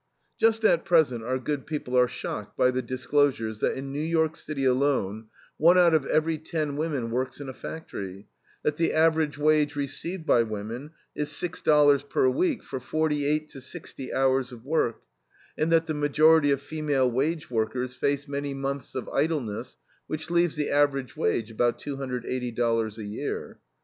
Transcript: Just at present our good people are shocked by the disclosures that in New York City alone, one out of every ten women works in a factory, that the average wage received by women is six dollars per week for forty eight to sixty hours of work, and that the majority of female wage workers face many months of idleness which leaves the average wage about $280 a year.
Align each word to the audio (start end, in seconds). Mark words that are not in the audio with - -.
Just 0.39 0.65
at 0.65 0.83
present 0.83 1.23
our 1.23 1.37
good 1.37 1.67
people 1.67 1.95
are 1.95 2.07
shocked 2.07 2.57
by 2.57 2.71
the 2.71 2.81
disclosures 2.81 3.59
that 3.59 3.75
in 3.77 3.93
New 3.93 3.99
York 4.01 4.35
City 4.35 4.65
alone, 4.65 5.27
one 5.57 5.77
out 5.77 5.93
of 5.93 6.07
every 6.07 6.39
ten 6.39 6.75
women 6.75 7.11
works 7.11 7.39
in 7.39 7.47
a 7.47 7.53
factory, 7.53 8.25
that 8.63 8.77
the 8.77 8.93
average 8.93 9.37
wage 9.37 9.75
received 9.75 10.25
by 10.25 10.41
women 10.41 10.89
is 11.13 11.29
six 11.29 11.61
dollars 11.61 12.01
per 12.01 12.27
week 12.27 12.63
for 12.63 12.79
forty 12.79 13.27
eight 13.27 13.47
to 13.49 13.61
sixty 13.61 14.11
hours 14.11 14.51
of 14.51 14.65
work, 14.65 15.03
and 15.55 15.71
that 15.71 15.85
the 15.85 15.93
majority 15.93 16.49
of 16.49 16.63
female 16.63 17.05
wage 17.11 17.51
workers 17.51 17.93
face 17.93 18.27
many 18.27 18.55
months 18.55 18.95
of 18.95 19.07
idleness 19.09 19.77
which 20.07 20.31
leaves 20.31 20.55
the 20.55 20.71
average 20.71 21.15
wage 21.15 21.51
about 21.51 21.79
$280 21.79 22.97
a 22.97 23.03
year. 23.03 23.59